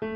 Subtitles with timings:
[0.00, 0.12] Hello,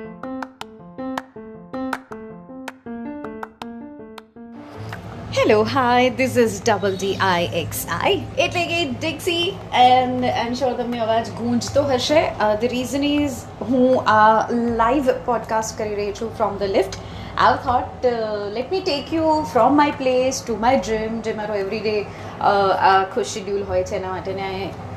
[5.75, 10.72] hi this is double D I X I એટલે કે ડિક્સી and I M sure
[10.72, 16.57] તમને અવાજ ગૂંજતો હશે ધ રીઝન ઇઝ હું આ લાઈવ પોડકાસ્ટ કરી રહી છું from
[16.57, 16.95] the lift
[17.39, 18.07] I thought
[18.53, 22.07] let me take you from my place to my dream જે મારો એવરીડે
[22.80, 24.32] આખો શેડ્યુલ હોય છે એના માટે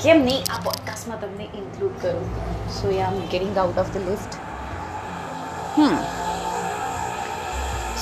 [0.03, 2.35] કેમ નહીં આ પોડકાસ્ટમાં તમને ઇન્ક્લુડ કરું.
[2.81, 4.46] So yeah I'm getting out of the lift
[5.77, 5.97] hmm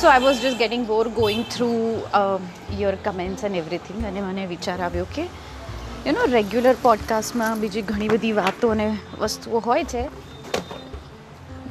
[0.01, 1.71] so I was just getting bore going through
[2.79, 5.21] your comments and everything અને મને વિચાર આવ્યો કે
[6.07, 10.09] યુ નો રેગ્યુલર પોડકાસ્ટમાં બીજી ઘણી બધી વાતો અને વસ્તુઓ હોય છે,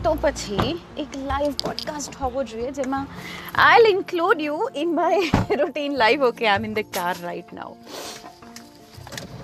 [0.05, 3.07] તો પછી એક લાઈવ પોડકાસ્ટ હોવો જોઈએ જેમાં
[3.55, 5.21] I include you in my
[5.55, 7.77] routine live okay I am in the car right now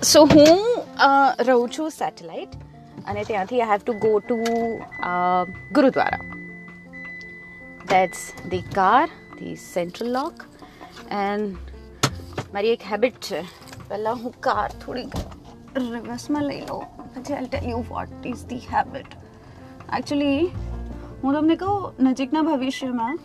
[0.03, 0.83] so હું
[1.39, 2.49] રહું છું સેટેલાઇટ
[3.07, 4.37] અને ત્યાંથી I have to go to
[5.71, 6.40] gurudwara.
[7.91, 10.47] That's the car, the central lock.
[11.11, 11.57] And
[12.53, 13.41] મારી એક હેબિટ છે
[13.89, 15.23] પહેલાં હું કાર થોડી
[15.85, 19.17] રિવર્સમાં લઈ લઉં પછી I tell you what is the habit
[19.89, 20.39] actually
[21.21, 23.21] હું તમને કહું નજીકના ભવિષ્યમાં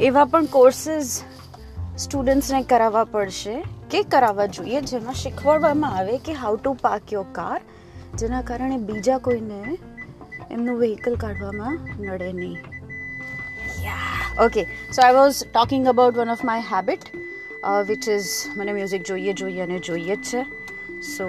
[0.00, 1.12] એવા પણ કોર્સીસ
[1.98, 3.56] સ્ટુડન્ટ્સને કરાવવા પડશે
[3.92, 7.60] કે કરાવવા જોઈએ જેમાં શીખવાડવામાં આવે કે how to park your car
[8.16, 9.62] જેના કારણે બીજા કોઈને
[10.50, 12.69] એમનું વ્હીકલ કાઢવામાં નડે નહીં
[14.38, 17.04] yeah so I was talking about one of my habit
[17.86, 20.44] which is મને મ્યુઝિક જોઈએ જોઈએ અને જોઈએ જ છે
[21.02, 21.28] સો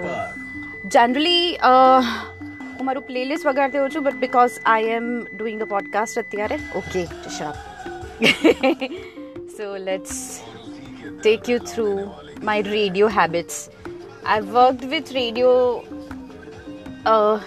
[0.86, 1.58] જનરલી
[2.78, 7.04] હું મારું પ્લેલિસ્ટ વગાડતી હોઉં છું but because I am doing a podcast અત્યારે okay
[7.38, 7.56] શાપ
[9.56, 10.40] so let's
[11.22, 11.88] take you through
[12.44, 13.68] my radio habits
[14.26, 15.82] I worked with radio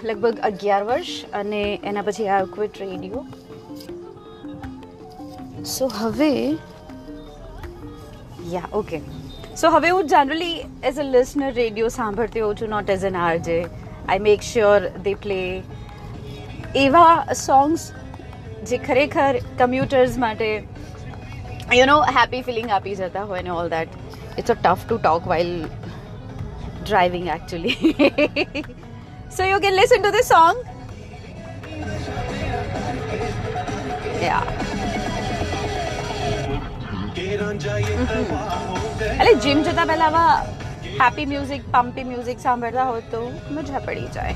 [0.03, 3.25] લગભગ અગિયાર વર્ષ અને એના પછી આઈ ક્વિટ રેડિયો
[5.65, 6.31] સો હવે
[8.49, 8.97] યા ઓકે
[9.55, 13.55] સો હવે હું generally as a listener radio સાંભળતી હોઉં છું not as an RJ
[13.55, 15.39] I make sure they play
[16.77, 17.85] એવા સોંગ્સ
[18.65, 20.45] જે ખરેખર કમ્યુટર્સ માટે
[21.73, 23.97] યુ નો હેપી ફિલિંગ આપી જતા હોય ને all that
[24.37, 25.51] it's a tough to talk while
[26.83, 28.65] driving actually
[29.31, 30.63] so you can listen to the song
[34.25, 34.64] yeah
[37.37, 40.27] એટલે gym જતા પહેલા આવા
[40.97, 44.35] હેપી મ્યુઝિક પમ્પી મ્યુઝિક સાંભળતા હોય તો મજા પડી જાય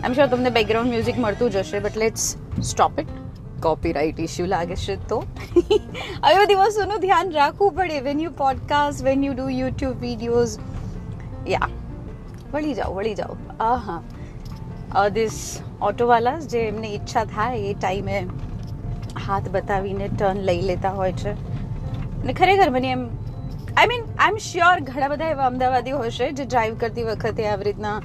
[0.00, 2.26] એમ શ્યોર તમને બેકગ્રાઉન્ડ મ્યુઝિક મળતું જશે but let's
[2.64, 3.12] stop it
[3.60, 5.18] copyright issue લાગે છે તો
[5.50, 10.56] આવી બધી વસ્તુનું ધ્યાન રાખવું પડે when you podcast when you do YouTube videos
[11.48, 11.70] યા
[12.52, 15.38] વળી જાઓ વળી જાઓ આ હા ધીસ
[15.82, 18.16] ઓટોવાલાસ જે એમને ઈચ્છા થાય એ ટાઈમે
[19.22, 21.36] હાથ બતાવીને ટર્ન લઈ લેતા હોય છે
[22.22, 23.02] અને ખરેખર મને એમ
[23.76, 27.64] I mean I am sure ઘણા બધા એવા અમદાવાદીઓ હશે જે ડ્રાઈવ કરતી વખતે આવી
[27.64, 27.98] રીતના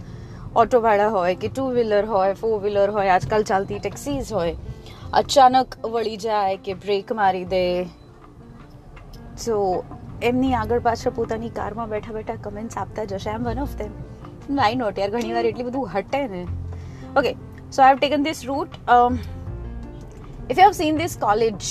[0.56, 4.56] ઓટોવાળા હોય કે ટુ વ્હીલર હોય ફોર વ્હીલર હોય, આજકાલ ચાલતી ટેક્સીઝ હોય,
[5.14, 7.64] અચાનક વળી જાય કે બ્રેક મારી દે.
[9.46, 9.56] તો
[10.24, 13.30] એમની આગળ પાછળ પોતાની કારમાં બેઠા બેઠા કમેન્ટ્સ આપતા જશે.
[13.30, 13.94] એમ one of them
[14.60, 16.44] I not યાર, ઘણી વાર એટલી બધું હટે ને.
[17.18, 17.32] Okay
[17.72, 18.72] so I have taken this route
[20.50, 21.62] if you have seen this college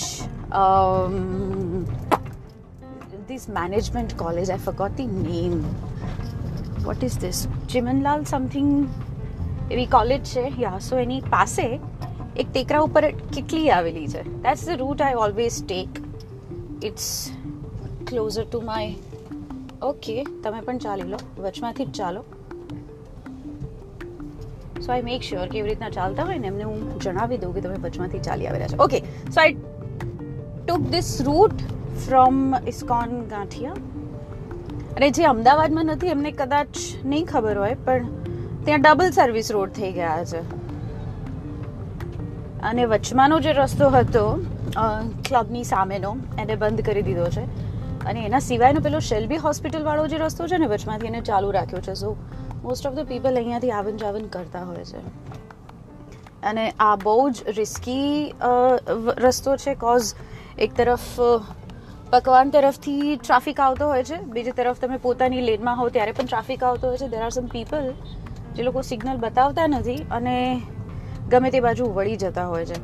[3.33, 5.59] this management college, i forgot the name.
[6.87, 7.39] What is this?
[7.67, 8.71] Chimanlal something
[9.71, 11.65] એવી કોલેજ છે yeah સો એની પાસે
[12.37, 13.05] એક ટેકરા ઉપર
[13.37, 16.03] કેટલી આવેલી છે that's the route I always take
[16.83, 17.09] it's
[18.05, 18.93] closer to my
[19.83, 22.25] okay તમે પણ ચાલી લો વચમાંથી જ ચાલો
[24.81, 27.65] સો આઈ મેક શ્યોર કે એવી રીતના ચાલતા હોય ને એમને હું જણાવી દઉં કે
[27.67, 28.99] તમે વચમાંથી ચાલી આવેલા છો okay
[29.29, 29.57] so I
[30.65, 31.65] took this route
[31.97, 33.73] from ISKCON Gathiya.
[34.97, 36.67] અને જે અમદાવાદમાં નથી, એમને કદાચ
[37.05, 38.07] નહીં ખબર હોય, પણ
[38.65, 40.41] ત્યાં ડબલ સર્વિસ રોડ થઈ ગયા છે.
[42.61, 44.47] અને વચમાંનો જે રસ્તો હતો
[45.29, 47.45] ક્લબની સામેનો, એને બંધ કરી દીધો છે.
[48.05, 51.95] અને એના સિવાયનો પેલો શેલ્બી હોસ્પિટલવાળો જે રસ્તો છે ને, વચમાંથી એને ચાલુ રાખ્યો છે.
[51.95, 52.17] So
[52.63, 54.99] most of the people અહીંયાથી આવન જાવન કરતા હોય છે.
[56.43, 58.35] અને આ બહુ જ રિસ્કી
[59.19, 60.15] રસ્તો છે કોઝ
[60.59, 61.21] એક તરફ
[62.13, 64.17] પકવાન તરફથી ટ્રાફિક આવતો હોય છે.
[64.21, 67.09] બીજી તરફ તમે પોતાની લેનમાં હો ત્યારે પણ ટ્રાફિક આવતો હોય છે.
[67.09, 67.93] દેર આર સમ પીપલ
[68.55, 70.37] જે લોકો સિગ્નલ બતાવતા નથી અને
[71.31, 72.79] ગમે તે બાજુ વળી જતા હોય છે.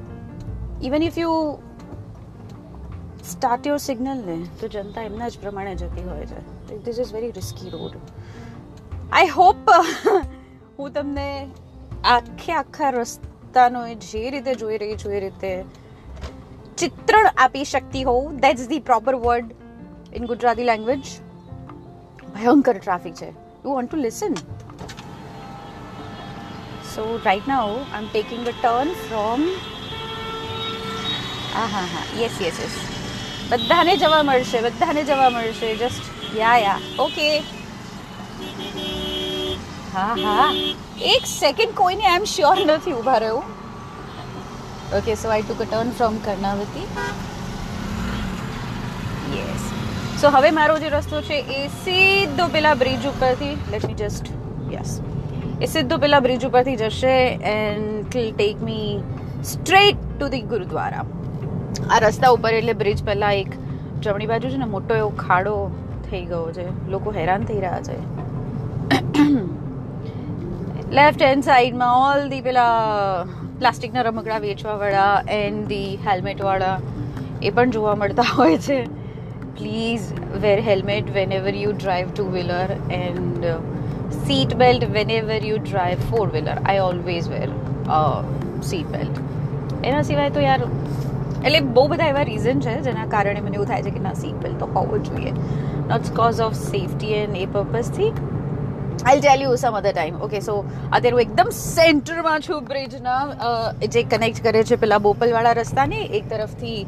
[0.83, 1.33] Even if you
[3.31, 6.41] start your signal ને, તો જનતા એમના જ પ્રમાણે જતી હોય છે.
[6.85, 7.97] This is very risky road
[9.13, 9.71] I hope
[10.79, 11.27] હું તમને
[12.05, 15.65] આખે આખા રસ્તાનો જે રીતે જોઈ રહી છું, એ રીતે
[16.79, 18.37] ચિત્રણ આપી શકતી હોઉં.
[18.39, 19.49] That's the proper word
[20.13, 21.05] in Gujarati language
[22.35, 23.29] ભયંકર ટ્રાફિક છે.
[23.65, 24.35] You want to listen
[26.93, 29.43] so right now I am taking a turn from
[31.55, 32.77] હા હા હા યસ યસ યસ
[33.51, 35.69] બધાને જવા મળશે, બધાને જવા મળશે.
[35.77, 36.05] જસ્ટ
[36.37, 37.29] યા યા ઓકે
[39.93, 40.49] હા હા.
[41.13, 43.47] એક સેકન્ડ કોઈને આઈ એમ શ્યોર નથી ઊભા રહેવું
[44.97, 46.85] okay so I took a turn from Karnavati.
[49.37, 49.65] Yes
[50.21, 54.27] so હવે મારો જે રસ્તો છે એ સીધો પેલા બ્રિજ ઉપરથી લેટ મી જસ્ટ
[54.73, 55.01] યસ
[55.63, 59.01] એ સીધો પેલા બ્રિજ ઉપરથી જશે and take me
[59.45, 61.05] straight to the gurudwara
[61.91, 63.51] આ રસ્તા ઉપર એટલે બ્રિજ પહેલાં એક
[64.03, 65.71] જમણી બાજુ છે ને, મોટો એવો ખાડો
[66.11, 66.91] થઈ ગયો છે.
[66.91, 67.97] લોકો હેરાન થઈ રહ્યા છે.
[70.93, 73.25] લેફ્ટ હેન્ડ સાઈડમાં ઓલ ધી પેલા
[73.61, 76.75] પ્લાસ્ટિકના રમકડા વેચવાવાળા એન્ડ ધી હેલ્મેટવાળા
[77.49, 78.77] એ પણ જોવા મળતા હોય છે.
[79.59, 80.05] Please
[80.45, 81.09] wear helmet
[81.39, 83.49] whenever you drive two wheeler and
[84.29, 87.49] seat belt whenever you drive four wheeler I always wear
[88.71, 89.19] seat belt
[89.89, 90.63] એના સિવાય તો યાર,
[91.45, 94.39] એટલે બહુ બધા એવા રીઝન છે જેના કારણે મને એવું થાય છે કે ના સીટ
[94.47, 95.33] બેલ્ટ તો હોવો જોઈએ.
[95.91, 98.11] Not cause of safety and A પર્પઝથી
[99.07, 100.55] I tell you some other time okay so
[100.97, 103.19] અત્યારે હું એકદમ સેન્ટરમાં છું બ્રિજના
[103.97, 106.81] જે કનેક્ટ કરે છે પેલા બોપલવાળા રસ્તાને, એક તરફથી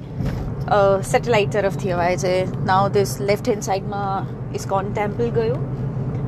[1.12, 2.34] સેટેલાઇટ તરફથી અવાય છે.
[2.70, 5.62] નાવ ધીસ લેફ્ટ હેન્ડ સાઈડમાં ઇસ્કોન ટેમ્પલ ગયું.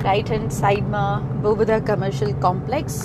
[0.07, 2.97] રાઈટ હેન્ડ સાઈડમાં બહુ બધા કમર્શિયલ કોમ્પ્લેક્સ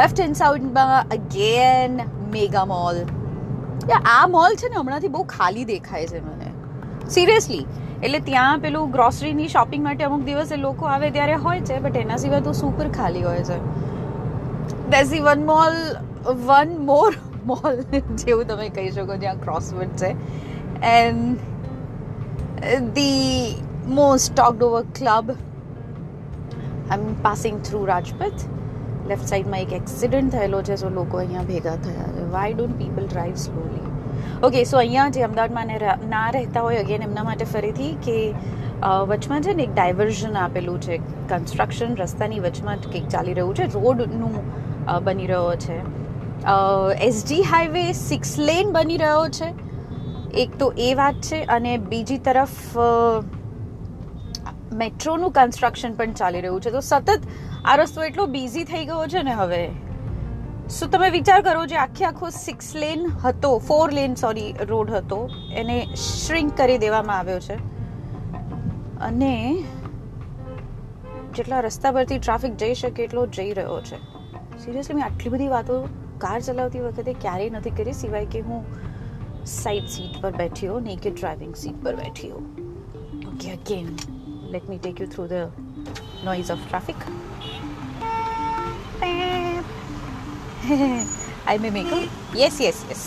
[0.00, 2.00] લેફ્ટ હેન્ડ સાઈડમાં અગેન
[2.34, 3.04] મેગા મોલ
[4.14, 6.48] આ મોલ છે ને હમણાંથી બહુ ખાલી દેખાય છે મને.
[7.14, 7.64] સિરિયસલી
[8.04, 12.18] એટલે ત્યાં પેલું ગ્રોસરીની શોપિંગ માટે અમુક દિવસે લોકો આવે ત્યારે હોય છે બટ એના
[12.24, 13.58] સિવાય તો સુપર ખાલી હોય છે.
[14.94, 15.78] દેસ one mall
[16.48, 17.10] one more
[17.52, 17.74] mall
[18.22, 20.10] જેવું તમે કહી શકો જ્યાં ક્રોસવર્ડ છે.
[20.92, 21.38] And
[22.98, 23.32] the
[23.96, 25.26] most talked over club
[26.90, 28.44] I am passing through Rajpath
[29.08, 32.22] left સાઈડમાં એક એક્સિડન્ટ થયેલો છે સો લોકો અહીંયા ભેગા થયા છે.
[32.36, 33.83] Why don't people drive slowly
[34.42, 35.68] okay so અહીંયા જે અમદાવાદમાં
[36.12, 38.16] ના રહેતા હોય અગેન એમના માટે ફરીથી કે
[39.10, 40.96] વચમાં છે ને એક ડાયવર્ઝન આપેલું છે.
[41.28, 43.66] કન્સ્ટ્રક્શન રસ્તાની વચમાં કંઈક ચાલી રહ્યું છે.
[43.74, 44.34] રોડનું
[45.04, 45.78] બની રહ્યો છે.
[47.06, 49.48] એસજી હાઈવે સિક્સ લેન બની રહ્યો છે.
[50.42, 52.58] એક તો એ વાત છે અને બીજી તરફ
[54.80, 56.70] મેટ્રોનું કન્સ્ટ્રક્શન પણ ચાલી રહ્યું છે.
[56.76, 57.20] તો સતત
[57.64, 59.62] આ રસ્તો એટલો બિઝી થઈ ગયો છે ને હવે?
[60.70, 65.30] સો તમે વિચાર કરો જે આખે આખો સિક્સ લેન હતો ફોર લેન સોરી રોડ હતો,
[65.52, 67.54] એને શ્રિંક કરી દેવામાં આવ્યો છે.
[69.00, 69.64] અને
[71.36, 73.96] જેટલા રસ્તા પરથી ટ્રાફિક જઈ શકે એટલો જઈ રહ્યો છે.
[74.64, 75.88] સિરિયસલી મેં આટલી બધી વાતો
[76.18, 78.64] કાર ચલાવતી વખતે ક્યારેય નથી કરી, સિવાય કે હું
[79.44, 82.44] સાઈડ સીટ પર બેઠી હોઉં નહીં કે ડ્રાઇવિંગ સીટ પર બેઠી હોઉં.
[83.28, 83.96] Okay again
[84.50, 85.32] let me take you through the
[86.24, 86.96] noise of traffic
[90.64, 91.90] I may make
[92.36, 93.02] yes yes yes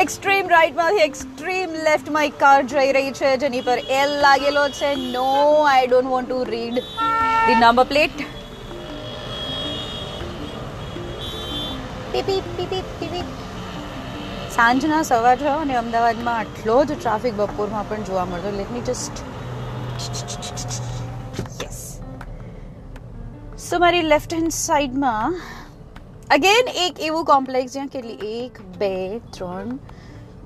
[0.00, 5.24] extreme રાઈટમાંથી extreme લેફ્ટમાં એક કાર જઈ રહી છે જેની પર એલ લાગેલો છે no
[5.64, 6.80] I don't want to read
[7.46, 8.20] the number plate
[14.50, 18.50] સાંજના સવાર થયો અને અમદાવાદમાં આટલો જ ટ્રાફિક બપોરમાં પણ જોવા મળતો.
[18.50, 19.16] Let me just
[21.62, 21.80] yes
[23.70, 25.40] so મારી લેફ્ટ હેન્ડ સાઈડમાં
[26.32, 29.78] અગેન એક એવું કોમ્પ્લેક્સ જ્યાં કેટલી એક બે ત્રણ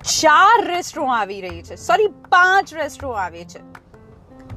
[0.03, 3.61] ચાર રેસ્ટોરન્ટ આવી રહી છે સોરી પાંચ રેસ્ટોરન્ટ આવે છે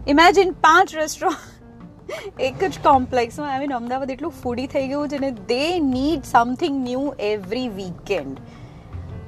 [0.07, 5.79] ઇમેજિન પાંચ રેસ્ટોરન્ટ એક જ કોમ્પ્લેક્સમાં આવીને અમદાવાદ એટલું ફૂડી થઈ ગયું છે ને they
[5.79, 8.39] need something new every weekend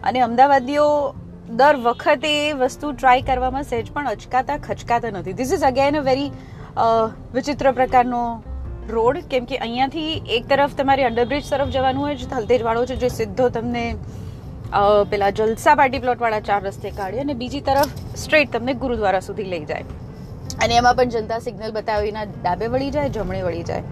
[0.03, 1.15] અને અમદાવાદીઓ
[1.55, 5.33] દર વખતે એ વસ્તુ ટ્રાય કરવામાં સહેજ પણ અચકાતા ખચકાતા નથી.
[5.33, 6.31] This is again a very
[7.33, 8.43] વિચિત્ર પ્રકારનો
[8.89, 13.09] રોડ, કેમ કે અહીંયાથી એક તરફ તમારે અંડરબ્રિજ તરફ જવાનું હોય છે થલતેજવાળો છે, જે
[13.19, 13.85] સીધો તમને
[15.11, 17.91] પેલા જલસા પાર્ટી પ્લોટવાળા ચાર રસ્તે કાઢે અને બીજી તરફ
[18.23, 19.85] સ્ટ્રેટ તમને ગુરુદ્વારા સુધી લઈ જાય.
[20.63, 23.83] અને એમાં પણ જનતા સિગ્નલ બતાવીને ડાબે વળી જાય, જમણે વળી જાય.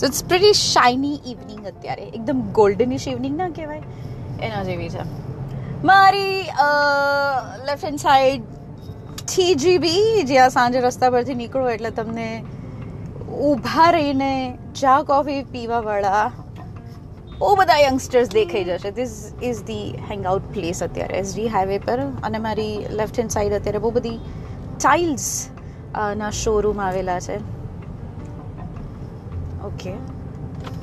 [0.00, 2.04] So it's pretty shiny evening અત્યારે.
[2.18, 3.82] એકદમ ગોલ્ડનિશ ઇવનિંગ ના કહેવાય.
[4.46, 5.02] એના જેવી છે.
[5.90, 6.36] મારી
[7.66, 12.28] લેફ્ટ હેન્ડ સાઈડથી જીબી જ્યાં સાંજે રસ્તા પરથી નીકળો એટલે તમને
[13.26, 16.26] ઊભા રહીને ચા, કોફી પીવાવાળા
[17.40, 18.90] બહુ બધા યંગસ્ટર્સ દેખાઈ જશે.
[18.90, 22.00] This is the hangout place અત્યારે એસડી હાઈવે પર.
[22.22, 24.18] અને મારી લેફ્ટ હેન્ડ સાઈડ અત્યારે બહુ બધી
[24.78, 25.26] ટાઇલ્સ
[26.16, 27.36] ના શોરૂમ આવેલા છે.
[29.64, 29.92] Okay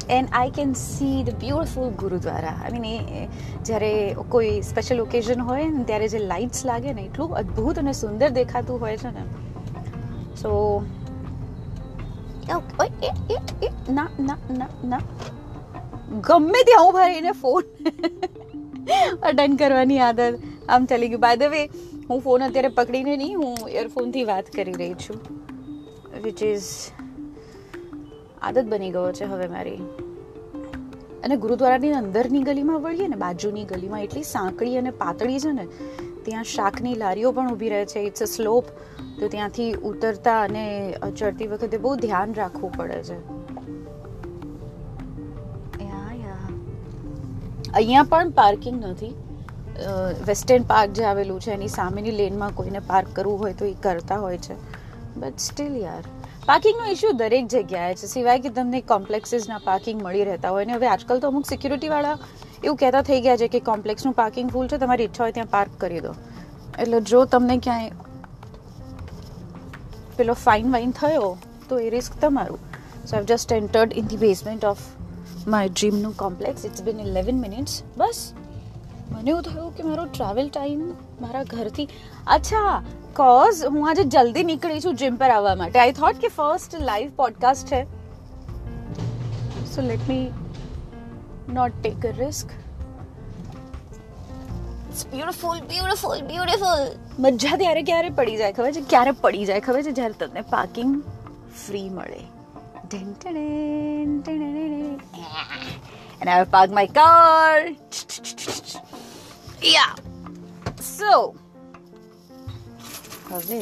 [0.09, 3.21] and I can see the beautiful gurudwara I mean એ
[3.69, 3.93] જ્યારે
[4.29, 8.85] કોઈ સ્પેશિયલ ઓકેઝન હોય ને ત્યારે જે લાઇટ્સ લાગે ને, એટલું અદ્ભુત અને સુંદર દેખાતું
[8.85, 9.23] હોય છે ને.
[10.41, 10.51] સો
[13.93, 14.99] ના ના ના ના.
[16.21, 17.63] ગમે ત્યાં ઊભા રહીને ફોન
[19.23, 21.21] અટેન્ડ કરવાની આદત આમ ચાલી ગયું.
[21.21, 21.61] બાય ધ વે
[22.09, 25.17] હું ફોન અત્યારે પકડીને નહીં, હું ઇયરફોનથી વાત કરી રહી છું
[26.23, 26.69] વિચ ઇઝ
[28.41, 29.79] આદત બની ગયો છે હવે મારી.
[31.23, 35.65] અને ગુરુદ્વારાની અંદરની ગલીમાં વળીએ ને, બાજુની ગલીમાં એટલી સાંકડી અને પાતળી છે ને
[36.25, 38.05] ત્યાં શાકની લારીઓ પણ ઊભી રહે છે.
[38.09, 38.65] ઇટ્સ અ સ્લોપ
[39.19, 40.65] તો ત્યાંથી ઉતરતા અને
[41.17, 43.17] ચડતી વખતે બહુ ધ્યાન રાખવું પડે છે.
[47.75, 49.13] અહીંયા પણ પાર્કિંગ નથી.
[50.27, 54.19] વેસ્ટર્ન પાર્ક જે આવેલું છે એની સામેની લેનમાં કોઈને પાર્ક કરવું હોય તો એ કરતા
[54.19, 54.55] હોય છે.
[55.15, 56.03] બટ સ્ટીલ યાર.
[56.45, 58.07] પાર્કિંગનો ઇશ્યુ દરેક જગ્યાએ છે.
[58.07, 60.65] સિવાય કે તમને કોમ્પ્લેક્સીસના પાર્કિંગ મળી રહેતા હોય.
[60.65, 62.17] ને હવે આજકાલ તો અમુક સિક્યુરિટીવાળા
[62.63, 65.71] એવું કહેતા થઈ ગયા છે કે કોમ્પ્લેક્સનું પાર્કિંગ ફૂલ છે, તમારી ઈચ્છા હોય ત્યાં પાર્ક
[65.77, 66.13] કરી દો.
[66.79, 67.91] એટલે જો તમને ક્યાંય
[70.17, 71.37] પેલો ફાઇન વાઇન થયો,
[71.69, 72.59] તો એ રિસ્ક તમારું.
[73.07, 74.77] So I just entered in the basement of
[75.47, 78.33] my ડ્રીમનું complex it's been eleven minutes બસ.
[79.11, 80.79] મને એવું થયું કે મારો ટ્રાવેલ ટાઈમ
[81.21, 81.87] મારા ઘરથી
[82.27, 82.83] અચ્છા
[83.15, 85.79] કોઝ હું આજે જલ્દી નીકળી છું જીમ પર આવવા માટે.
[85.79, 87.83] આઈ થોટ કે ફર્સ્ટ લાઈવ પોડકાસ્ટ છે.
[89.75, 90.31] So let me
[91.49, 92.53] not take a risk
[94.89, 96.85] it's beautiful beautiful beautiful
[97.19, 100.95] મજા ત્યારે ક્યારે પડી જાય ખબર છે ક્યારે પડી જાય ખબર છે જ્યારે તમને પાર્કિંગ
[101.65, 102.23] ફ્રી મળે
[106.21, 107.69] And I will park my car.
[109.61, 109.95] Yeah.
[110.79, 111.35] So,
[113.29, 113.61] હવે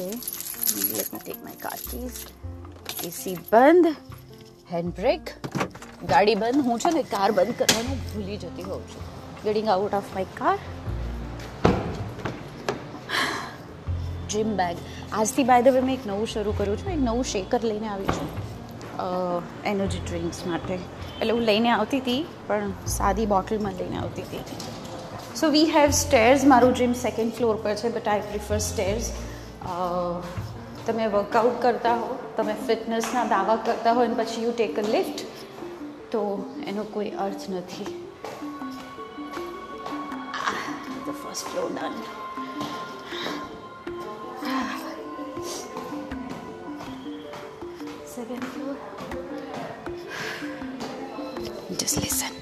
[0.91, 2.19] let me take my car keys
[3.07, 3.95] AC બંધ
[4.71, 5.33] હેન્ડ બ્રેક
[6.11, 6.65] ગાડી બંધ.
[6.67, 9.03] હું છે ને કાર બંધ કરવાનું ભૂલી જતી હોઉં છું.
[9.43, 10.57] Getting out of my car
[14.33, 14.77] gym bag
[15.13, 16.91] આજથી બાય ધ વે મેં એક નવું શરૂ કર્યું છું.
[16.95, 18.29] એક નવું શેકર લઈને આવી છું.
[19.71, 20.73] એનર્જી ડ્રિંક્સ માટે.
[20.75, 24.43] એટલે હું લઈને આવતી હતી, પણ સાદી બોટલમાં લઈને આવતી હતી.
[25.39, 29.05] સો વી હેવ સ્ટેર્સ મારું જીમ સેકન્ડ ફ્લોર પર છે બટ આઈ પ્રિફર સ્ટેર્સ
[30.87, 35.19] તમે વર્કઆઉટ કરતા હો, તમે ફિટનેસના દાવા કરતા હો, અને પછી યુ ટેક અ લિફ્ટ
[36.13, 36.23] તો
[36.67, 37.91] એનો કોઈ અર્થ નથી
[41.05, 41.95] the first floor done
[48.53, 48.75] floor.
[51.79, 52.33] Just listen.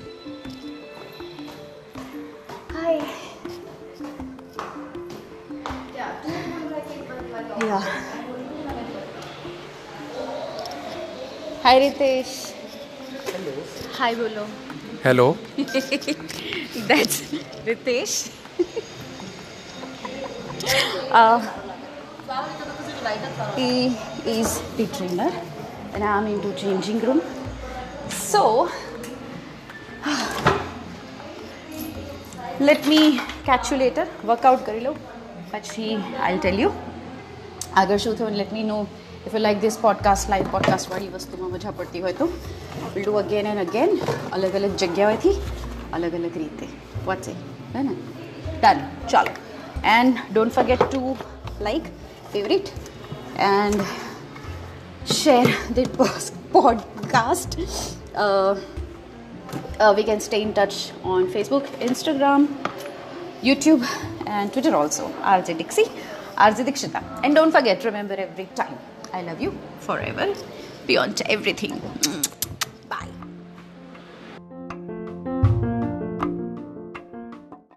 [2.72, 2.96] Hi.
[7.60, 7.84] Yeah.
[11.64, 12.51] Hi Ritesh.
[14.02, 14.46] Bolo.
[15.04, 15.38] Hello.
[16.90, 17.22] That's
[17.68, 18.16] Ritesh.
[21.12, 21.40] uh,
[23.56, 25.32] he is the trainer
[25.94, 27.22] and I'm into changing room.
[28.10, 28.70] So
[32.60, 34.08] let me catch you later.
[34.32, 34.96] Workout કરી લઉં
[35.54, 35.88] પછી
[36.26, 36.72] I tell you
[37.80, 38.64] આગળ શું થયું let me
[39.21, 42.29] No if you like this podcast live પોડકાસ્ટવાળી વસ્તુમાં મજા પડતી હોય તો
[42.95, 43.91] will do again and again
[44.33, 45.37] અલગ અલગ જગ્યાએથી
[45.93, 46.67] અલગ અલગ રીતે
[47.05, 47.39] વોટ્સ એ
[47.77, 47.97] હે ને
[48.63, 49.31] ડન ચાલો
[49.85, 51.17] and don't forget to
[51.61, 51.83] like
[52.33, 52.77] favourite
[53.39, 53.85] and
[55.07, 55.85] share the
[56.53, 57.59] podcast.
[58.15, 58.57] Uh,
[59.79, 62.49] uh, we can stay in touch on Facebook, Instagram,
[63.43, 63.87] YouTube,
[64.27, 65.09] and Twitter also.
[65.23, 65.85] RJ Dixie,
[66.37, 67.21] RJ Dikshita.
[67.25, 68.79] And don't forget, remember every time,
[69.14, 70.34] I love you forever,
[70.88, 71.82] beyond everything.